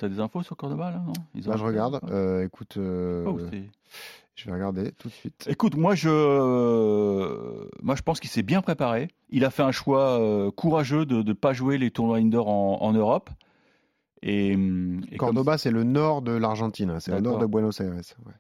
as 0.04 0.08
des 0.08 0.20
infos 0.20 0.42
sur 0.42 0.56
Cordoba 0.56 0.90
là, 0.90 1.02
non? 1.06 1.12
Ils 1.34 1.49
ont 1.49 1.52
Là, 1.52 1.56
je 1.58 1.64
regarde. 1.64 2.00
Euh, 2.11 2.44
écoute, 2.44 2.76
euh, 2.78 3.25
Oh, 3.26 3.38
je 4.37 4.46
vais 4.46 4.52
regarder 4.52 4.90
tout 4.92 5.08
de 5.08 5.12
suite. 5.12 5.46
Écoute, 5.49 5.76
moi 5.76 5.94
je, 5.94 6.08
euh, 6.11 7.68
moi 7.82 7.94
je 7.94 8.02
pense 8.02 8.18
qu'il 8.20 8.30
s'est 8.30 8.42
bien 8.42 8.62
préparé. 8.62 9.08
Il 9.30 9.44
a 9.44 9.50
fait 9.50 9.62
un 9.62 9.70
choix 9.73 10.18
euh, 10.20 10.50
courageux 10.50 11.06
de 11.06 11.23
ne 11.23 11.32
pas 11.32 11.52
jouer 11.52 11.78
les 11.78 11.90
tournois 11.90 12.18
indoor 12.18 12.49
en, 12.49 12.78
en 12.82 12.92
Europe. 12.92 13.30
Et, 14.23 14.54
hum, 14.54 15.02
et 15.12 15.16
Cordoba, 15.18 15.58
c'est 15.58 15.70
le 15.70 15.84
nord 15.84 16.23
de 16.23 16.32
l'Argentine. 16.32 16.99
C'est 16.99 17.12
au 17.12 17.20
nord 17.20 17.38
de 17.38 17.46
Buenos 17.46 17.78
Aires. 17.80 17.92
ouais. 17.92 18.32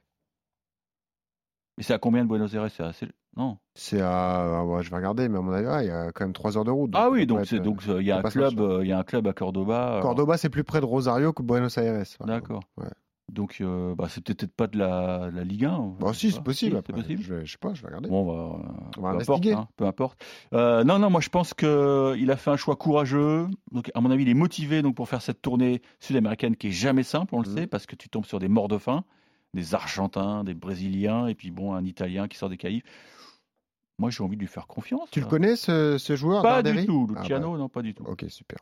Mais 1.76 1.82
c'est 1.82 1.92
à 1.94 1.98
combien 1.98 2.22
de 2.24 2.28
Buenos 2.28 2.52
Aires? 2.54 2.68
C'est 2.70 2.82
assez... 2.82 3.06
Non. 3.36 3.58
C'est 3.74 4.00
à. 4.00 4.62
ouais, 4.64 4.82
je 4.84 4.90
vais 4.90 4.96
regarder, 4.96 5.28
mais 5.28 5.38
à 5.38 5.40
mon 5.40 5.52
avis, 5.52 5.66
ah, 5.68 5.82
il 5.82 5.88
y 5.88 5.90
a 5.90 6.12
quand 6.12 6.24
même 6.24 6.32
3 6.32 6.56
heures 6.56 6.64
de 6.64 6.70
route. 6.70 6.92
Ah 6.94 7.10
oui, 7.10 7.26
donc 7.26 7.52
euh, 7.52 7.58
donc 7.58 7.82
euh, 7.88 8.00
il 8.00 8.06
y 8.06 8.12
a 8.12 8.18
un 8.18 8.22
club, 8.22 8.60
euh, 8.60 8.84
y 8.86 8.92
a 8.92 8.98
un 8.98 9.02
club 9.02 9.26
à 9.26 9.32
Cordoba. 9.32 9.86
alors- 9.88 10.02
Cordoba, 10.02 10.36
c'est 10.36 10.50
plus 10.50 10.62
près 10.62 10.80
de 10.80 10.84
Rosario 10.86 11.32
que 11.32 11.42
Buenos 11.42 11.76
Aires. 11.78 12.04
D'accord. 12.24 12.62
Ouais. 12.76 12.86
Donc 13.32 13.56
euh, 13.60 13.96
bah, 13.96 14.06
c'est 14.08 14.22
peut-être 14.22 14.54
pas 14.54 14.68
de 14.68 14.78
la, 14.78 15.32
de 15.32 15.36
la 15.36 15.42
Ligue 15.42 15.64
1. 15.64 15.96
Bah, 15.98 16.10
je 16.12 16.18
si, 16.18 16.30
c'est 16.30 16.44
possible. 16.44 16.80
Si, 16.86 16.92
possible. 16.92 17.22
Je, 17.24 17.44
je 17.44 17.50
sais 17.50 17.58
pas, 17.58 17.74
je 17.74 17.82
vais 17.82 17.88
regarder. 17.88 18.08
Bon, 18.08 18.20
on 18.20 18.24
va, 18.32 18.58
On 18.98 19.00
va 19.02 19.10
peu 19.16 19.22
importe, 19.22 19.46
hein, 19.46 19.68
peu 19.76 19.84
importe. 19.86 20.24
Euh, 20.52 20.84
non, 20.84 21.00
non, 21.00 21.10
moi 21.10 21.20
je 21.20 21.30
pense 21.30 21.54
que 21.54 22.14
il 22.16 22.30
a 22.30 22.36
fait 22.36 22.50
un 22.52 22.56
choix 22.56 22.76
courageux. 22.76 23.48
Donc 23.72 23.90
à 23.94 24.00
mon 24.00 24.12
avis, 24.12 24.22
il 24.22 24.28
est 24.28 24.34
motivé 24.34 24.80
donc 24.82 24.94
pour 24.94 25.08
faire 25.08 25.22
cette 25.22 25.42
tournée 25.42 25.82
sud-américaine 25.98 26.54
qui 26.54 26.68
est 26.68 26.70
jamais 26.72 27.02
simple, 27.02 27.34
on 27.34 27.42
le 27.42 27.48
Mhm. 27.48 27.56
sait, 27.56 27.66
parce 27.66 27.86
que 27.86 27.96
tu 27.96 28.08
tombes 28.08 28.26
sur 28.26 28.38
des 28.38 28.46
morts 28.48 28.68
de 28.68 28.78
faim, 28.78 29.02
des 29.54 29.74
Argentins, 29.74 30.44
des 30.44 30.54
Brésiliens, 30.54 31.26
et 31.26 31.34
puis 31.34 31.50
bon, 31.50 31.74
un 31.74 31.84
Italien 31.84 32.28
qui 32.28 32.36
sort 32.38 32.48
des 32.48 32.56
qualifs. 32.56 32.84
Moi 33.98 34.10
j'ai 34.10 34.22
envie 34.22 34.36
de 34.36 34.40
lui 34.40 34.48
faire 34.48 34.66
confiance. 34.66 35.08
Tu 35.10 35.20
le 35.20 35.26
hein. 35.26 35.28
connais 35.28 35.56
ce, 35.56 35.98
ce 35.98 36.16
joueur 36.16 36.42
Pas 36.42 36.62
Darderi 36.62 36.80
du 36.82 36.86
tout, 36.86 37.08
Ah, 37.16 37.20
Luciano, 37.20 37.56
non, 37.56 37.68
pas 37.68 37.82
du 37.82 37.94
tout. 37.94 38.02
bah, 38.04 38.10
Ok, 38.12 38.24
super. 38.28 38.58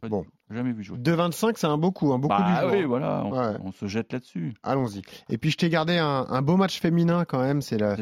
Pas 0.00 0.08
bon. 0.08 0.24
Jamais 0.50 0.72
vu 0.72 0.82
jouer. 0.82 0.98
2,25, 0.98 1.54
c'est 1.56 1.66
un 1.66 1.78
beau 1.78 1.92
coup, 1.92 2.12
un 2.12 2.18
beau 2.18 2.28
coup 2.28 2.36
du 2.36 2.42
Bah 2.42 2.62
jour. 2.62 2.72
oui, 2.72 2.82
voilà, 2.84 3.22
on, 3.24 3.30
Ouais. 3.32 3.56
on 3.64 3.72
se 3.72 3.86
jette 3.86 4.12
là-dessus. 4.12 4.52
Allons-y. 4.62 5.00
Et 5.30 5.38
puis 5.38 5.50
je 5.50 5.56
t'ai 5.56 5.70
gardé 5.70 5.96
un, 5.96 6.26
un 6.28 6.42
beau 6.42 6.56
match 6.58 6.78
féminin 6.78 7.24
quand 7.24 7.40
même, 7.40 7.62
c'est 7.62 7.80
euh, 7.80 7.96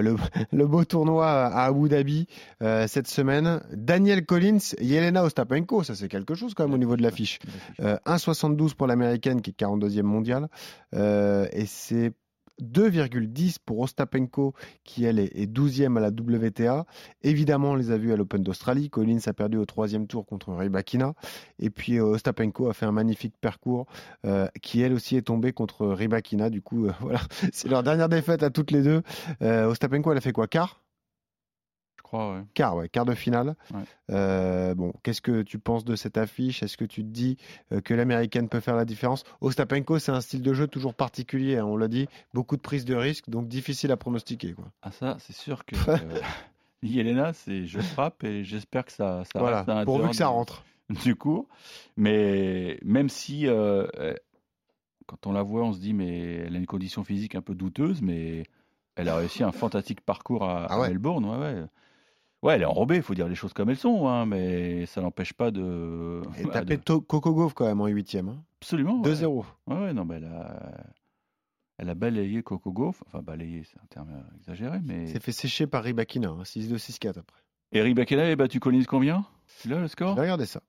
le, 0.00 0.16
le 0.52 0.66
beau 0.66 0.84
tournoi 0.84 1.26
à 1.30 1.64
Abu 1.64 1.88
Dhabi 1.90 2.26
euh, 2.62 2.86
cette 2.86 3.06
semaine. 3.08 3.60
Daniel 3.72 4.24
Collins, 4.24 4.58
Yelena 4.80 5.24
Ostapenko, 5.24 5.82
ça 5.82 5.94
c'est 5.94 6.08
quelque 6.08 6.34
chose 6.34 6.54
quand 6.54 6.64
même 6.64 6.74
au 6.74 6.78
niveau 6.78 6.96
de 6.96 7.02
l'affiche. 7.02 7.38
Euh, 7.80 7.98
1,72 8.06 8.74
pour 8.74 8.86
l'américaine 8.86 9.42
qui 9.42 9.50
est 9.50 9.58
42e 9.60 10.02
mondiale. 10.02 10.48
Euh, 10.94 11.46
et 11.52 11.66
c'est 11.66 12.12
2,10 12.62 13.56
pour 13.64 13.80
Ostapenko 13.80 14.54
qui 14.84 15.04
elle 15.04 15.18
est, 15.18 15.36
est 15.36 15.50
12e 15.50 15.96
à 15.96 16.00
la 16.00 16.08
WTA. 16.08 16.86
Évidemment, 17.22 17.72
on 17.72 17.74
les 17.74 17.90
a 17.90 17.98
vus 17.98 18.12
à 18.12 18.16
l'Open 18.16 18.42
d'Australie. 18.42 18.90
Collins 18.90 19.20
a 19.26 19.32
perdu 19.32 19.56
au 19.56 19.66
troisième 19.66 20.06
tour 20.06 20.26
contre 20.26 20.52
Rybakina. 20.52 21.14
Et 21.58 21.70
puis 21.70 21.98
euh, 21.98 22.04
Ostapenko 22.04 22.68
a 22.68 22.74
fait 22.74 22.86
un 22.86 22.92
magnifique 22.92 23.34
parcours 23.40 23.86
euh, 24.24 24.48
qui 24.62 24.80
elle 24.80 24.92
aussi 24.92 25.16
est 25.16 25.22
tombée 25.22 25.52
contre 25.52 25.86
Rybakina. 25.86 26.50
Du 26.50 26.62
coup, 26.62 26.86
euh, 26.86 26.92
voilà, 27.00 27.20
c'est 27.52 27.68
leur 27.68 27.82
dernière 27.82 28.08
défaite 28.08 28.42
à 28.42 28.50
toutes 28.50 28.70
les 28.70 28.82
deux. 28.82 29.02
Ostapenko, 29.40 30.12
elle 30.12 30.18
a 30.18 30.20
fait 30.20 30.32
quoi? 30.32 30.46
Quart? 30.46 30.80
Crois, 32.10 32.34
ouais. 32.34 32.42
Quart, 32.54 32.76
ouais, 32.76 32.88
quart 32.88 33.04
de 33.04 33.14
finale. 33.14 33.54
Ouais. 33.72 33.82
Euh, 34.10 34.74
bon, 34.74 34.92
qu'est-ce 35.02 35.20
que 35.22 35.42
tu 35.42 35.58
penses 35.58 35.84
de 35.84 35.94
cette 35.96 36.18
affiche? 36.18 36.62
Est-ce 36.62 36.76
que 36.76 36.84
tu 36.84 37.02
te 37.02 37.08
dis 37.08 37.36
euh, 37.72 37.80
que 37.80 37.94
l'américaine 37.94 38.48
peut 38.48 38.60
faire 38.60 38.74
la 38.76 38.84
différence? 38.84 39.22
Ostapenko, 39.40 39.98
c'est 40.00 40.12
un 40.12 40.20
style 40.20 40.42
de 40.42 40.52
jeu 40.52 40.66
toujours 40.66 40.94
particulier, 40.94 41.58
hein, 41.58 41.64
on 41.64 41.76
l'a 41.76 41.88
dit, 41.88 42.08
beaucoup 42.34 42.56
de 42.56 42.62
prise 42.62 42.84
de 42.84 42.94
risque, 42.96 43.30
donc 43.30 43.46
difficile 43.48 43.92
à 43.92 43.96
pronostiquer. 43.96 44.52
Quoi. 44.54 44.64
Ah 44.82 44.90
ça, 44.90 45.16
c'est 45.20 45.34
sûr 45.36 45.64
que 45.64 45.76
euh, 45.88 46.20
Yelena, 46.82 47.32
c'est 47.32 47.66
je 47.66 47.78
frappe 47.80 48.24
et 48.24 48.42
j'espère 48.44 48.84
que 48.84 48.92
ça, 48.92 49.22
ça 49.32 49.38
voilà, 49.38 49.58
reste 49.58 49.68
à 49.68 49.84
pourvu 49.84 50.08
que 50.10 50.16
ça 50.16 50.26
rentre. 50.26 50.64
du 51.04 51.14
cours. 51.14 51.46
Mais 51.96 52.78
même 52.82 53.08
si 53.08 53.46
euh, 53.46 53.86
quand 55.06 55.26
on 55.26 55.32
la 55.32 55.42
voit, 55.42 55.62
on 55.64 55.72
se 55.72 55.78
dit 55.78 55.92
mais 55.94 56.34
elle 56.46 56.56
a 56.56 56.58
une 56.58 56.66
condition 56.66 57.04
physique 57.04 57.34
un 57.36 57.42
peu 57.42 57.54
douteuse, 57.54 58.02
mais 58.02 58.42
elle 58.96 59.08
a 59.08 59.16
réussi 59.16 59.42
un 59.44 59.52
fantastique 59.52 60.00
parcours 60.00 60.44
à, 60.44 60.66
Ah 60.68 60.82
à. 60.82 60.88
Melbourne. 60.88 61.24
Ouais, 61.24 61.36
ouais. 61.38 61.64
Ouais, 62.42 62.54
elle 62.54 62.62
est 62.62 62.66
enrobée, 62.66 62.96
il 62.96 63.02
faut 63.02 63.14
dire 63.14 63.28
les 63.28 63.34
choses 63.34 63.52
comme 63.52 63.68
elles 63.68 63.76
sont, 63.76 64.08
hein, 64.08 64.24
mais 64.24 64.86
ça 64.86 65.02
n'empêche 65.02 65.32
pas 65.34 65.50
de. 65.50 66.22
Et 66.38 66.44
taper 66.48 66.78
de- 66.78 66.82
Coco 66.82 67.34
Gauff 67.34 67.52
quand 67.52 67.66
même 67.66 67.80
en 67.82 67.86
huitième. 67.86 68.28
Hein. 68.30 68.42
Absolument. 68.62 69.00
ouais. 69.02 69.10
2-0. 69.12 69.44
Ouais, 69.66 69.76
ouais, 69.76 69.92
non, 69.92 70.04
mais 70.06 70.16
elle 70.16 70.24
a, 70.24 70.72
elle 71.76 71.90
a 71.90 71.94
balayé 71.94 72.42
Coco 72.42 72.72
Gauff. 72.72 73.02
Enfin, 73.06 73.20
balayé, 73.20 73.64
c'est 73.64 73.78
un 73.78 73.86
terme 73.90 74.08
euh, 74.10 74.36
exagéré, 74.38 74.78
mais. 74.82 75.06
C'est 75.08 75.22
fait 75.22 75.32
sécher 75.32 75.66
par 75.66 75.82
Rybakina, 75.84 76.28
hein, 76.30 76.42
6-2, 76.44 76.76
6-4 76.78 77.18
après. 77.18 77.40
Eric 77.72 77.94
Bakena 77.94 78.24
a 78.26 78.34
battu 78.36 78.58
Collins 78.58 78.84
combien? 78.88 79.24
Tu 79.60 79.68
l'as 79.68 79.76
le 79.76 79.82
Je 79.82 79.88
score 79.88 80.14
vais 80.14 80.22
regarder 80.22 80.46
ça. 80.46 80.60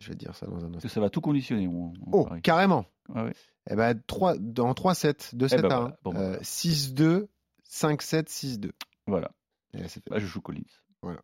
Je 0.00 0.08
vais 0.08 0.14
te 0.14 0.18
dire 0.20 0.34
ça 0.36 0.46
dans 0.46 0.56
un 0.56 0.60
Parce 0.60 0.66
instant. 0.76 0.80
que 0.82 0.88
ça 0.88 1.00
va 1.00 1.08
tout 1.10 1.20
conditionner. 1.22 1.66
Mon 1.66 1.94
Oh, 2.12 2.28
carrément 2.42 2.84
ouais. 3.14 3.32
Eh 3.70 3.74
ben, 3.76 3.98
3, 4.06 4.34
en 4.58 4.72
3-7, 4.74 5.34
2-7 5.34 5.54
Eh 5.58 5.62
ben 5.62 5.70
à 5.70 5.76
1. 5.76 5.80
voilà. 5.80 5.96
Bon, 6.04 6.12
ben 6.12 6.20
Euh, 6.20 6.28
voilà. 6.28 6.42
6-2, 6.42 7.26
5-7, 7.66 8.28
6-2. 8.28 8.70
Voilà. 9.06 9.30
Eh, 9.72 9.78
c'est 9.88 10.02
fait. 10.04 10.10
Bah, 10.10 10.18
je 10.18 10.26
joue 10.26 10.40
Collins. 10.40 10.62
Voilà. 11.04 11.20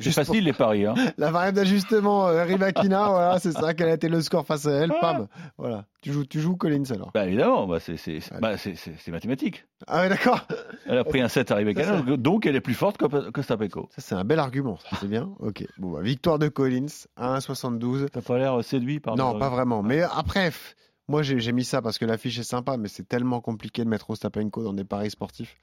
C'est 0.00 0.06
pour- 0.10 0.24
facile 0.26 0.42
les 0.44 0.52
paris. 0.52 0.84
Hein. 0.86 0.94
La 1.18 1.30
variable 1.30 1.54
d'ajustement, 1.56 2.26
euh, 2.26 2.42
Rybakina, 2.42 3.08
voilà, 3.10 3.38
c'est 3.38 3.52
ça, 3.52 3.74
quel 3.74 3.88
a 3.88 3.92
été 3.94 4.08
le 4.08 4.20
score 4.22 4.44
face 4.44 4.66
à 4.66 4.72
elle, 4.72 4.92
pam. 5.00 5.28
Voilà. 5.56 5.84
Tu 6.02 6.12
joues, 6.12 6.26
tu 6.26 6.40
joues 6.40 6.56
Collins 6.56 6.82
alors. 6.90 7.12
Bah 7.14 7.26
évidemment, 7.26 7.68
bah, 7.68 7.78
c'est 7.78 7.94
bah, 8.40 8.58
c'est- 8.58 8.74
c'est- 8.74 8.94
c'est 8.98 9.12
mathématique. 9.12 9.64
Ah 9.86 10.00
ouais, 10.00 10.08
d'accord. 10.08 10.40
Elle 10.86 10.98
a 10.98 11.04
pris 11.04 11.20
un 11.20 11.28
7 11.28 11.52
à 11.52 11.58
Ça, 11.84 12.00
donc 12.16 12.44
elle 12.44 12.56
est 12.56 12.60
plus 12.60 12.74
forte 12.74 12.96
que, 12.98 13.40
Stapenko. 13.42 13.88
Ça, 13.94 14.02
c'est 14.02 14.14
un 14.16 14.24
bel 14.24 14.40
argument, 14.40 14.78
c'est 15.00 15.06
bien. 15.08 15.30
Ok. 15.38 15.64
Bon, 15.78 15.92
bah, 15.92 16.00
victoire 16.02 16.40
de 16.40 16.48
Collins, 16.48 16.86
1,72. 17.16 18.08
T'as 18.12 18.20
pas 18.20 18.36
l'air 18.38 18.64
séduit 18.64 18.98
par 18.98 19.16
Non, 19.16 19.38
pas 19.38 19.48
vraiment. 19.48 19.84
Mais 19.84 20.02
après, 20.02 20.48
f- 20.48 20.74
moi, 21.08 21.22
j'ai 21.22 21.52
mis 21.52 21.64
ça 21.64 21.82
parce 21.82 21.98
que 21.98 22.04
l'affiche 22.04 22.38
est 22.38 22.42
sympa, 22.44 22.76
mais 22.76 22.88
c'est 22.88 23.06
tellement 23.08 23.40
compliqué 23.40 23.84
de 23.84 23.88
mettre 23.88 24.08
Ostapenko 24.10 24.62
dans 24.62 24.72
des 24.72 24.84
paris 24.84 25.10
sportifs. 25.10 25.56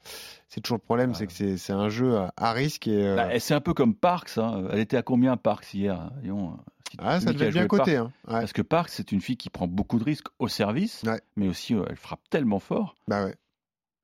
C'est 0.48 0.60
toujours 0.60 0.76
le 0.78 0.84
problème, 0.84 1.10
Ah. 1.14 1.18
c'est 1.18 1.26
que 1.26 1.56
c'est 1.56 1.72
un 1.72 1.88
jeu 1.88 2.16
à, 2.36 2.52
risque 2.52 2.86
et. 2.86 3.04
euh, 3.06 3.16
Bah, 3.16 3.38
c'est 3.40 3.54
un 3.54 3.60
peu 3.60 3.74
comme 3.74 3.94
Parks. 3.94 4.38
hein. 4.38 4.64
Elle 4.70 4.78
était 4.80 4.96
à 4.96 5.02
combien 5.02 5.36
Parks 5.36 5.74
hier 5.74 6.10
Voyons, 6.18 6.56
si 6.90 6.96
ah, 7.00 7.20
ça 7.20 7.32
devait 7.32 7.50
bien. 7.50 7.66
Parks- 7.66 7.88
Hein. 7.88 8.12
Ouais. 8.28 8.40
Parce 8.40 8.52
que 8.52 8.62
Parks, 8.62 8.90
c'est 8.90 9.10
une 9.12 9.20
fille 9.20 9.36
qui 9.36 9.50
prend 9.50 9.66
beaucoup 9.66 9.98
de 9.98 10.04
risques 10.04 10.28
au 10.38 10.48
service, 10.48 11.02
Ouais. 11.04 11.20
mais 11.36 11.48
aussi 11.48 11.74
euh, 11.74 11.84
elle 11.88 11.96
frappe 11.96 12.20
tellement 12.30 12.58
fort. 12.60 12.94
Bah 13.08 13.24
ouais. 13.24 13.34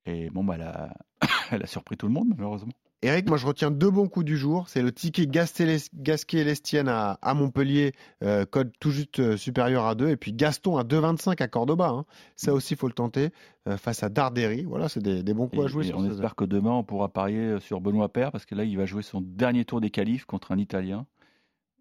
Et 0.07 0.30
bon, 0.30 0.42
bah, 0.42 0.54
elle, 0.57 0.62
a... 0.62 0.95
elle 1.50 1.62
a 1.62 1.66
surpris 1.66 1.97
tout 1.97 2.07
le 2.07 2.12
monde, 2.12 2.28
malheureusement. 2.37 2.73
Eric, 3.02 3.28
moi 3.28 3.37
je 3.38 3.47
retiens 3.47 3.71
deux 3.71 3.90
bons 3.93 4.09
coups 4.09 4.26
du 4.26 4.37
jour. 4.37 4.69
C'est 4.69 4.83
le 4.83 4.90
ticket 4.90 5.28
Gasquet-Lestienne 5.28 6.88
à, 6.88 7.12
à 7.23 7.33
Montpellier, 7.35 7.93
euh, 8.25 8.45
code 8.45 8.73
tout 8.81 8.90
juste 8.90 9.21
euh, 9.21 9.37
supérieur 9.37 9.87
à 9.87 9.95
2. 9.95 10.09
Et 10.09 10.17
puis 10.17 10.33
Gaston 10.33 10.78
à 10.78 10.83
2,25 10.83 11.40
à 11.40 11.47
Cordoba. 11.47 11.90
hein. 11.90 12.05
Ça 12.35 12.52
aussi, 12.52 12.75
il 12.75 12.76
faut 12.76 12.88
le 12.88 12.93
tenter 12.93 13.31
euh, 13.69 13.76
face 13.76 14.02
à 14.02 14.09
Darderi. 14.09 14.64
Voilà, 14.64 14.88
c'est 14.88 15.00
des, 15.00 15.23
des 15.23 15.33
bons 15.33 15.47
coups 15.47 15.62
Et- 15.62 15.64
à 15.64 15.69
jouer 15.69 15.93
on 15.95 16.11
espère 16.11 16.35
que 16.35 16.45
demain, 16.45 16.73
on 16.73 16.83
pourra 16.83 17.09
parier 17.09 17.61
sur 17.61 17.81
Benoît 17.81 18.09
Paire, 18.12 18.33
parce 18.33 18.47
que 18.47 18.57
là, 18.57 18.64
il 18.64 18.76
va 18.76 18.85
jouer 18.85 19.02
son 19.02 19.21
dernier 19.21 19.64
tour 19.64 19.81
des 19.81 19.90
qualifs 19.90 20.25
contre 20.25 20.50
un 20.50 20.59
Italien. 20.59 21.07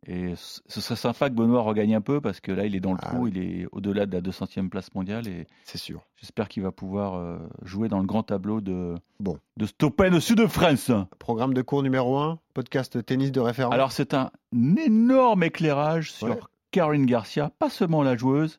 Et 0.05 0.33
ce 0.35 0.79
serait 0.81 0.95
sympa 0.95 1.29
que 1.29 1.35
Benoît 1.35 1.61
regagne 1.63 1.95
un 1.95 2.01
peu, 2.01 2.21
parce 2.21 2.39
que 2.39 2.51
là, 2.51 2.65
il 2.65 2.75
est 2.75 2.79
dans 2.79 2.93
le 2.93 2.99
Ah 3.01 3.07
trou, 3.07 3.27
il 3.27 3.37
est 3.37 3.65
au-delà 3.73 4.05
de 4.05 4.13
la 4.15 4.21
200e 4.21 4.69
place 4.69 4.93
mondiale. 4.95 5.27
Et 5.27 5.47
C'est 5.65 5.77
sûr. 5.77 6.05
j'espère 6.15 6.47
qu'il 6.47 6.63
va 6.63 6.71
pouvoir 6.71 7.15
euh, 7.15 7.39
jouer 7.63 7.89
dans 7.89 7.99
le 7.99 8.05
grand 8.05 8.23
tableau 8.23 8.61
de, 8.61 8.95
Bon. 9.19 9.37
de 9.57 9.65
Stopin 9.65 10.13
au 10.13 10.19
sud 10.21 10.37
de 10.37 10.47
France. 10.47 10.91
Programme 11.19 11.53
de 11.53 11.61
cours 11.61 11.83
numéro 11.83 12.17
1, 12.17 12.39
podcast 12.53 13.03
tennis 13.05 13.31
de 13.33 13.39
référence. 13.41 13.73
Alors, 13.73 13.91
c'est 13.91 14.13
un 14.13 14.31
énorme 14.77 15.43
éclairage 15.43 16.11
sur 16.13 16.27
Ouais. 16.29 16.39
Caroline 16.71 17.05
Garcia, 17.05 17.51
pas 17.59 17.69
seulement 17.69 18.03
la 18.03 18.15
joueuse, 18.15 18.57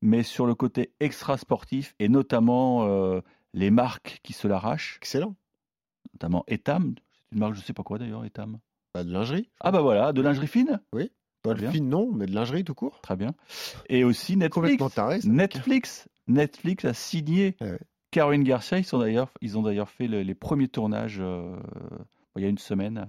mais 0.00 0.22
sur 0.22 0.46
le 0.46 0.54
côté 0.54 0.92
extra-sportif 1.00 1.94
et 1.98 2.08
notamment 2.08 2.86
euh, 2.86 3.20
les 3.52 3.70
marques 3.70 4.20
qui 4.22 4.32
se 4.32 4.46
l'arrachent, 4.48 4.96
Excellent. 5.02 5.34
notamment 6.14 6.44
Etam. 6.46 6.94
C'est 6.96 7.32
une 7.34 7.40
marque, 7.40 7.54
je 7.54 7.60
sais 7.60 7.72
pas 7.74 7.82
quoi 7.82 7.98
d'ailleurs, 7.98 8.24
Etam. 8.24 8.58
Bah, 8.98 9.04
de 9.04 9.12
lingerie. 9.12 9.48
Ah 9.60 9.70
bah 9.70 9.80
voilà, 9.80 10.12
de 10.12 10.20
lingerie 10.22 10.46
fine? 10.48 10.80
Pas 11.42 11.54
bien. 11.54 11.68
de 11.68 11.72
fine, 11.72 11.88
non, 11.88 12.10
mais 12.12 12.26
de 12.26 12.34
lingerie 12.34 12.64
tout 12.64 12.74
court. 12.74 13.00
Très 13.00 13.14
bien. 13.14 13.32
Et 13.88 14.02
aussi 14.02 14.36
Netflix. 14.36 14.54
Complètement 14.54 14.90
taré. 14.90 15.20
ça. 15.20 15.28
Netflix, 15.28 16.08
Netflix 16.26 16.84
a 16.84 16.92
signé 16.94 17.56
Ah 17.60 17.66
ouais. 17.66 17.78
Caroline 18.10 18.42
Garcia. 18.42 18.78
Ils, 18.78 18.84
sont 18.84 18.98
d'ailleurs, 18.98 19.30
ils 19.40 19.56
ont 19.56 19.62
d'ailleurs 19.62 19.88
fait 19.88 20.08
le- 20.08 20.22
les 20.22 20.34
premiers 20.34 20.66
tournages 20.66 21.18
euh, 21.20 21.54
il 22.36 22.42
y 22.42 22.46
a 22.46 22.48
une 22.48 22.58
semaine 22.58 23.06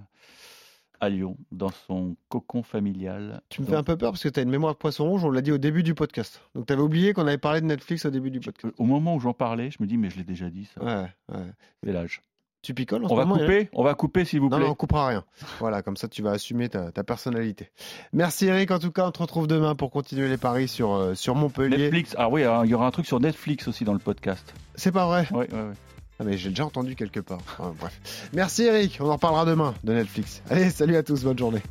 à 1.00 1.08
Lyon, 1.08 1.38
dans 1.50 1.70
son 1.70 2.14
cocon 2.28 2.62
familial. 2.62 3.40
Tu 3.48 3.62
me 3.62 3.66
Donc, 3.66 3.72
fais 3.74 3.78
un 3.78 3.82
peu 3.82 3.96
peur 3.96 4.12
parce 4.12 4.22
que 4.22 4.28
tu 4.28 4.38
as 4.38 4.42
une 4.42 4.50
mémoire 4.50 4.74
de 4.74 4.78
poisson 4.78 5.08
rouge, 5.08 5.24
on 5.24 5.30
l'a 5.30 5.40
dit 5.40 5.50
au 5.50 5.56
début 5.58 5.82
du 5.82 5.94
podcast. 5.94 6.40
Donc 6.54 6.66
tu 6.66 6.72
avais 6.72 6.82
oublié 6.82 7.14
qu'on 7.14 7.26
avait 7.26 7.38
parlé 7.38 7.60
de 7.62 7.66
Netflix 7.66 8.04
au 8.04 8.10
début 8.10 8.30
du 8.30 8.38
podcast. 8.40 8.74
Au 8.78 8.84
moment 8.84 9.14
où 9.16 9.20
j'en 9.20 9.32
parlais, 9.32 9.70
je 9.70 9.78
me 9.80 9.86
dis, 9.88 9.96
mais 9.96 10.10
je 10.10 10.18
l'ai 10.18 10.24
déjà 10.24 10.50
dit, 10.50 10.66
ça. 10.66 10.84
Ouais, 10.84 11.08
ouais. 11.34 11.46
C'est 11.82 11.92
l'âge. 11.92 12.20
Tu 12.62 12.74
picoles 12.74 13.02
en 13.04 13.06
On 13.06 13.10
ce 13.10 13.14
va 13.14 13.24
moment, 13.24 13.40
couper, 13.40 13.70
on 13.72 13.82
va 13.82 13.94
couper 13.94 14.24
s'il 14.26 14.40
vous 14.40 14.50
plaît. 14.50 14.58
non, 14.58 14.68
on 14.70 14.74
coupera 14.74 15.06
rien. 15.08 15.24
Voilà, 15.60 15.80
comme 15.82 15.96
ça 15.96 16.08
tu 16.08 16.20
vas 16.22 16.32
assumer 16.32 16.68
ta, 16.68 16.92
ta 16.92 17.02
personnalité. 17.02 17.70
Merci 18.12 18.46
Eric, 18.46 18.70
en 18.70 18.78
tout 18.78 18.90
cas, 18.92 19.06
on 19.06 19.10
te 19.12 19.18
retrouve 19.22 19.46
demain 19.46 19.74
pour 19.74 19.90
continuer 19.90 20.28
les 20.28 20.36
paris 20.36 20.68
sur, 20.68 20.92
euh, 20.92 21.14
sur 21.14 21.34
Montpellier. 21.34 21.78
Netflix. 21.78 22.14
Ah 22.18 22.28
oui, 22.28 22.44
hein, 22.44 22.60
il 22.64 22.70
y 22.70 22.74
aura 22.74 22.86
un 22.86 22.90
truc 22.90 23.06
sur 23.06 23.18
Netflix 23.18 23.66
aussi 23.66 23.84
dans 23.84 23.94
le 23.94 23.98
podcast. 23.98 24.52
C'est 24.74 24.92
pas 24.92 25.06
vrai 25.06 25.26
Ouais, 25.30 25.50
ouais, 25.50 25.58
ouais. 25.58 25.72
ah, 26.18 26.24
mais 26.24 26.36
J'ai 26.36 26.50
déjà 26.50 26.66
entendu 26.66 26.96
quelque 26.96 27.20
part. 27.20 27.38
Enfin, 27.58 27.74
bref. 27.80 28.28
Merci 28.34 28.64
Eric, 28.64 28.98
on 29.00 29.08
en 29.08 29.14
reparlera 29.14 29.46
demain 29.46 29.74
de 29.82 29.94
Netflix. 29.94 30.42
Allez, 30.50 30.68
salut 30.68 30.96
à 30.96 31.02
tous, 31.02 31.24
bonne 31.24 31.38
journée. 31.38 31.62